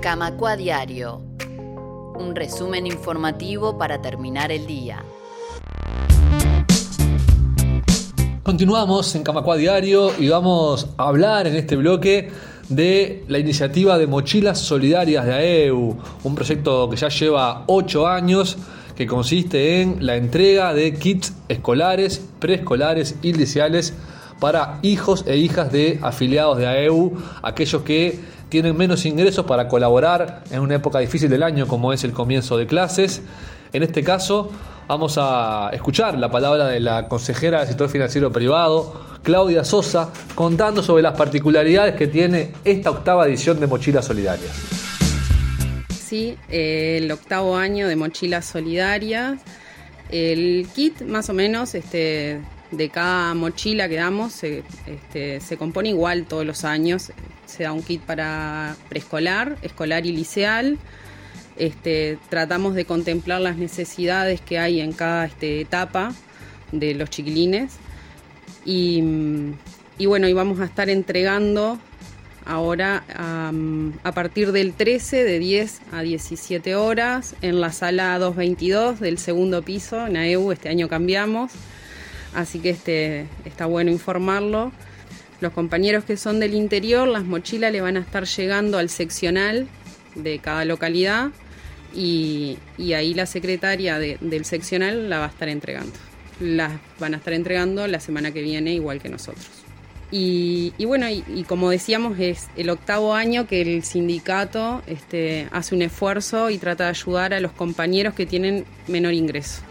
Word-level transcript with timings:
Camacua 0.00 0.56
Diario. 0.56 1.22
Un 2.18 2.34
resumen 2.34 2.86
informativo 2.86 3.78
para 3.78 4.00
terminar 4.00 4.52
el 4.52 4.66
día. 4.66 5.02
Continuamos 8.42 9.14
en 9.14 9.22
Camacua 9.22 9.56
Diario 9.56 10.12
y 10.18 10.28
vamos 10.28 10.88
a 10.96 11.08
hablar 11.08 11.46
en 11.46 11.56
este 11.56 11.76
bloque 11.76 12.30
de 12.68 13.24
la 13.28 13.38
iniciativa 13.38 13.98
de 13.98 14.06
Mochilas 14.06 14.58
Solidarias 14.58 15.24
de 15.24 15.32
AEU, 15.32 15.96
un 16.24 16.34
proyecto 16.34 16.88
que 16.90 16.96
ya 16.96 17.08
lleva 17.08 17.64
ocho 17.66 18.06
años 18.06 18.58
que 18.94 19.06
consiste 19.06 19.82
en 19.82 20.04
la 20.04 20.16
entrega 20.16 20.74
de 20.74 20.94
kits 20.94 21.32
escolares, 21.48 22.24
preescolares 22.38 23.16
y 23.22 23.32
liceales 23.32 23.94
para 24.40 24.78
hijos 24.82 25.24
e 25.26 25.36
hijas 25.36 25.72
de 25.72 25.98
afiliados 26.02 26.58
de 26.58 26.66
AEU, 26.66 27.12
aquellos 27.42 27.82
que 27.82 28.20
tienen 28.48 28.76
menos 28.76 29.04
ingresos 29.06 29.44
para 29.46 29.68
colaborar 29.68 30.44
en 30.50 30.60
una 30.60 30.76
época 30.76 30.98
difícil 30.98 31.28
del 31.28 31.42
año 31.42 31.66
como 31.66 31.92
es 31.92 32.04
el 32.04 32.12
comienzo 32.12 32.56
de 32.56 32.66
clases. 32.66 33.22
En 33.72 33.82
este 33.82 34.02
caso 34.04 34.50
vamos 34.88 35.16
a 35.18 35.70
escuchar 35.72 36.16
la 36.18 36.30
palabra 36.30 36.66
de 36.66 36.80
la 36.80 37.08
consejera 37.08 37.60
del 37.60 37.68
sector 37.68 37.88
financiero 37.88 38.30
privado, 38.30 39.00
Claudia 39.22 39.64
Sosa, 39.64 40.12
contando 40.34 40.82
sobre 40.82 41.02
las 41.02 41.16
particularidades 41.16 41.96
que 41.96 42.06
tiene 42.06 42.52
esta 42.64 42.90
octava 42.90 43.26
edición 43.26 43.58
de 43.58 43.66
Mochilas 43.66 44.04
Solidarias. 44.04 44.52
Sí, 45.90 46.36
el 46.48 47.10
octavo 47.10 47.56
año 47.56 47.88
de 47.88 47.96
Mochilas 47.96 48.44
Solidarias. 48.44 49.40
El 50.08 50.68
kit 50.72 51.02
más 51.02 51.28
o 51.30 51.34
menos 51.34 51.74
este, 51.74 52.40
de 52.70 52.88
cada 52.90 53.34
mochila 53.34 53.88
que 53.88 53.96
damos 53.96 54.32
se, 54.32 54.62
este, 54.86 55.40
se 55.40 55.56
compone 55.56 55.88
igual 55.88 56.26
todos 56.26 56.46
los 56.46 56.64
años. 56.64 57.10
Se 57.46 57.62
da 57.62 57.72
un 57.72 57.82
kit 57.82 58.02
para 58.02 58.76
preescolar, 58.88 59.56
escolar 59.62 60.06
y 60.06 60.12
liceal. 60.12 60.78
Este, 61.56 62.18
tratamos 62.28 62.74
de 62.74 62.84
contemplar 62.84 63.40
las 63.40 63.56
necesidades 63.56 64.40
que 64.40 64.58
hay 64.58 64.80
en 64.80 64.92
cada 64.92 65.26
este, 65.26 65.60
etapa 65.60 66.12
de 66.72 66.94
los 66.94 67.08
chiquilines. 67.10 67.74
Y, 68.64 69.00
bueno, 70.06 70.32
vamos 70.34 70.60
a 70.60 70.64
estar 70.64 70.90
entregando 70.90 71.78
ahora 72.44 73.04
a 74.04 74.12
partir 74.12 74.52
del 74.52 74.72
13 74.72 75.24
de 75.24 75.38
10 75.38 75.80
a 75.92 76.02
17 76.02 76.74
horas 76.76 77.34
en 77.42 77.60
la 77.60 77.72
sala 77.72 78.18
222 78.18 79.00
del 79.00 79.18
segundo 79.18 79.62
piso 79.62 80.06
en 80.06 80.16
AEU, 80.16 80.52
este 80.52 80.68
año 80.68 80.88
cambiamos 80.88 81.52
así 82.36 82.60
que 82.60 82.70
este, 82.70 83.26
está 83.44 83.66
bueno 83.66 83.90
informarlo. 83.90 84.70
Los 85.40 85.52
compañeros 85.52 86.04
que 86.04 86.16
son 86.16 86.40
del 86.40 86.54
interior, 86.54 87.06
las 87.06 87.24
mochilas 87.24 87.72
le 87.72 87.80
van 87.80 87.96
a 87.96 88.00
estar 88.00 88.24
llegando 88.24 88.78
al 88.78 88.88
seccional 88.88 89.66
de 90.14 90.38
cada 90.38 90.64
localidad 90.64 91.30
y, 91.94 92.58
ahí 92.78 93.14
la 93.14 93.26
secretaria 93.26 93.98
del 93.98 94.44
seccional 94.44 95.08
la 95.08 95.18
va 95.18 95.26
a 95.26 95.28
estar 95.28 95.48
entregando. 95.48 95.92
Las 96.40 96.72
van 96.98 97.14
a 97.14 97.16
estar 97.18 97.32
entregando 97.32 97.86
la 97.86 98.00
semana 98.00 98.32
que 98.32 98.42
viene 98.42 98.72
igual 98.72 99.00
que 99.00 99.08
nosotros. 99.08 99.46
Y, 100.10 100.72
bueno, 100.84 101.06
y, 101.10 101.44
como 101.48 101.68
decíamos, 101.70 102.18
es 102.18 102.48
el 102.56 102.70
octavo 102.70 103.14
año 103.14 103.46
que 103.46 103.60
el 103.60 103.82
sindicato 103.82 104.82
este, 104.86 105.48
hace 105.50 105.74
un 105.74 105.82
esfuerzo 105.82 106.48
y 106.50 106.58
trata 106.58 106.84
de 106.84 106.90
ayudar 106.90 107.34
a 107.34 107.40
los 107.40 107.52
compañeros 107.52 108.14
que 108.14 108.24
tienen 108.24 108.64
menor 108.86 109.14
ingreso. 109.14 109.62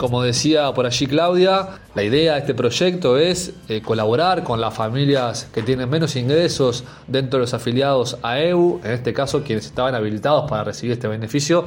Como 0.00 0.22
decía 0.22 0.72
por 0.72 0.86
allí 0.86 1.06
Claudia, 1.06 1.68
la 1.94 2.02
idea 2.02 2.32
de 2.32 2.38
este 2.38 2.54
proyecto 2.54 3.18
es 3.18 3.52
eh, 3.68 3.82
colaborar 3.82 4.44
con 4.44 4.58
las 4.58 4.72
familias 4.72 5.46
que 5.52 5.60
tienen 5.60 5.90
menos 5.90 6.16
ingresos 6.16 6.84
dentro 7.06 7.36
de 7.36 7.42
los 7.42 7.52
afiliados 7.52 8.16
a 8.22 8.40
EU, 8.40 8.80
en 8.82 8.92
este 8.92 9.12
caso 9.12 9.42
quienes 9.42 9.66
estaban 9.66 9.94
habilitados 9.94 10.48
para 10.48 10.64
recibir 10.64 10.94
este 10.94 11.06
beneficio 11.06 11.66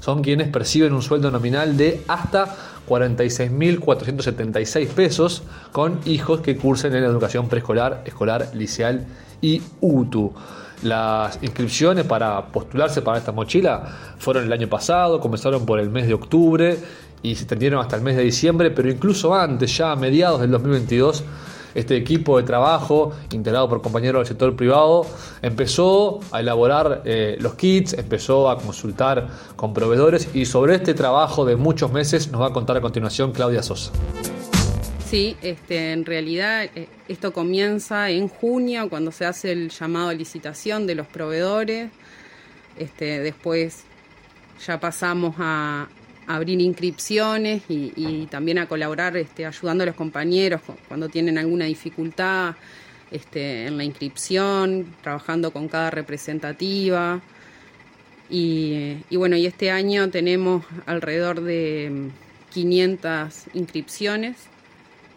son 0.00 0.22
quienes 0.22 0.48
perciben 0.48 0.94
un 0.94 1.02
sueldo 1.02 1.30
nominal 1.30 1.76
de 1.76 2.00
hasta 2.08 2.56
46.476 2.88 4.88
pesos 4.88 5.42
con 5.70 6.00
hijos 6.06 6.40
que 6.40 6.56
cursen 6.56 6.94
en 6.94 7.02
la 7.02 7.08
educación 7.08 7.50
preescolar, 7.50 8.00
escolar, 8.06 8.48
liceal 8.54 9.04
y 9.42 9.60
UTU. 9.82 10.32
Las 10.82 11.38
inscripciones 11.42 12.06
para 12.06 12.46
postularse 12.46 13.02
para 13.02 13.18
esta 13.18 13.32
mochila 13.32 14.14
fueron 14.18 14.44
el 14.44 14.52
año 14.54 14.68
pasado, 14.68 15.20
comenzaron 15.20 15.66
por 15.66 15.80
el 15.80 15.90
mes 15.90 16.06
de 16.06 16.14
octubre 16.14 16.78
y 17.24 17.34
se 17.34 17.42
extendieron 17.42 17.80
hasta 17.80 17.96
el 17.96 18.02
mes 18.02 18.16
de 18.16 18.22
diciembre, 18.22 18.70
pero 18.70 18.90
incluso 18.90 19.34
antes, 19.34 19.76
ya 19.76 19.92
a 19.92 19.96
mediados 19.96 20.42
del 20.42 20.50
2022, 20.50 21.24
este 21.74 21.96
equipo 21.96 22.36
de 22.36 22.44
trabajo, 22.44 23.12
integrado 23.32 23.66
por 23.68 23.80
compañeros 23.80 24.20
del 24.20 24.26
sector 24.26 24.54
privado, 24.54 25.06
empezó 25.40 26.20
a 26.30 26.40
elaborar 26.40 27.02
eh, 27.06 27.36
los 27.40 27.54
kits, 27.54 27.94
empezó 27.94 28.50
a 28.50 28.58
consultar 28.58 29.26
con 29.56 29.72
proveedores 29.72 30.28
y 30.34 30.44
sobre 30.44 30.74
este 30.76 30.92
trabajo 30.92 31.46
de 31.46 31.56
muchos 31.56 31.90
meses 31.90 32.30
nos 32.30 32.42
va 32.42 32.48
a 32.48 32.52
contar 32.52 32.76
a 32.76 32.82
continuación 32.82 33.32
Claudia 33.32 33.62
Sosa. 33.62 33.90
Sí, 35.08 35.36
este, 35.40 35.92
en 35.92 36.04
realidad 36.04 36.64
eh, 36.74 36.88
esto 37.08 37.32
comienza 37.32 38.10
en 38.10 38.28
junio 38.28 38.90
cuando 38.90 39.12
se 39.12 39.24
hace 39.24 39.52
el 39.52 39.70
llamado 39.70 40.10
a 40.10 40.14
licitación 40.14 40.86
de 40.86 40.94
los 40.94 41.06
proveedores. 41.06 41.90
Este, 42.76 43.20
después 43.20 43.84
ya 44.66 44.78
pasamos 44.78 45.36
a, 45.38 45.88
abrir 46.26 46.60
inscripciones 46.60 47.62
y, 47.68 48.26
también 48.30 48.58
a 48.58 48.66
colaborar 48.66 49.16
este, 49.16 49.46
ayudando 49.46 49.82
a 49.82 49.86
los 49.86 49.94
compañeros 49.94 50.60
cuando 50.88 51.08
tienen 51.08 51.38
alguna 51.38 51.66
dificultad 51.66 52.56
este, 53.10 53.66
en 53.66 53.76
la 53.76 53.84
inscripción, 53.84 54.94
trabajando 55.02 55.52
con 55.52 55.68
cada 55.68 55.90
representativa. 55.90 57.20
Y, 58.30 58.96
bueno, 59.12 59.36
y 59.36 59.46
este 59.46 59.70
año 59.70 60.10
tenemos 60.10 60.64
alrededor 60.86 61.42
de 61.42 62.08
500 62.52 63.44
inscripciones, 63.54 64.36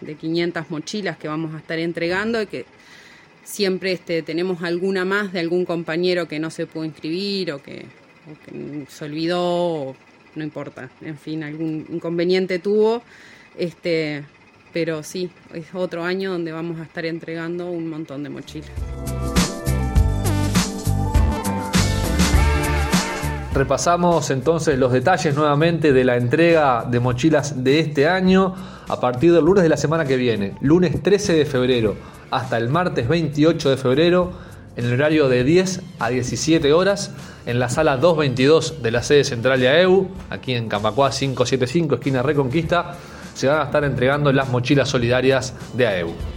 de 0.00 0.14
500 0.16 0.70
mochilas 0.70 1.16
que 1.16 1.28
vamos 1.28 1.54
a 1.54 1.58
estar 1.58 1.78
entregando 1.78 2.42
y 2.42 2.46
que 2.46 2.66
siempre 3.44 3.92
este, 3.92 4.22
tenemos 4.22 4.62
alguna 4.62 5.04
más 5.04 5.32
de 5.32 5.40
algún 5.40 5.64
compañero 5.64 6.28
que 6.28 6.38
no 6.38 6.50
se 6.50 6.66
pudo 6.66 6.84
inscribir 6.84 7.52
o 7.52 7.62
que, 7.62 7.86
o 8.26 8.44
que 8.44 8.86
se 8.90 9.04
olvidó 9.04 9.96
no 10.36 10.44
importa, 10.44 10.90
en 11.00 11.18
fin, 11.18 11.42
algún 11.42 11.86
inconveniente 11.90 12.58
tuvo, 12.58 13.02
este, 13.56 14.22
pero 14.72 15.02
sí, 15.02 15.30
es 15.54 15.74
otro 15.74 16.04
año 16.04 16.32
donde 16.32 16.52
vamos 16.52 16.78
a 16.78 16.84
estar 16.84 17.04
entregando 17.06 17.70
un 17.70 17.88
montón 17.88 18.22
de 18.22 18.28
mochilas. 18.28 18.70
Repasamos 23.54 24.28
entonces 24.30 24.78
los 24.78 24.92
detalles 24.92 25.34
nuevamente 25.34 25.94
de 25.94 26.04
la 26.04 26.16
entrega 26.16 26.84
de 26.84 27.00
mochilas 27.00 27.64
de 27.64 27.80
este 27.80 28.06
año 28.06 28.54
a 28.86 29.00
partir 29.00 29.32
del 29.32 29.46
lunes 29.46 29.62
de 29.62 29.70
la 29.70 29.78
semana 29.78 30.04
que 30.04 30.18
viene, 30.18 30.54
lunes 30.60 31.02
13 31.02 31.32
de 31.32 31.46
febrero 31.46 31.96
hasta 32.30 32.58
el 32.58 32.68
martes 32.68 33.08
28 33.08 33.70
de 33.70 33.76
febrero 33.78 34.32
en 34.76 34.84
el 34.84 34.92
horario 34.92 35.28
de 35.28 35.42
10 35.44 35.80
a 35.98 36.10
17 36.10 36.72
horas 36.72 37.12
en 37.46 37.58
la 37.58 37.68
sala 37.68 37.96
222 37.96 38.82
de 38.82 38.90
la 38.90 39.02
sede 39.02 39.24
central 39.24 39.60
de 39.60 39.68
AEU, 39.68 40.08
aquí 40.30 40.54
en 40.54 40.68
Camacuá 40.68 41.10
575, 41.10 41.96
esquina 41.96 42.22
Reconquista, 42.22 42.96
se 43.34 43.48
van 43.48 43.60
a 43.60 43.64
estar 43.64 43.84
entregando 43.84 44.32
las 44.32 44.48
mochilas 44.48 44.88
solidarias 44.88 45.54
de 45.74 45.86
AEU. 45.86 46.35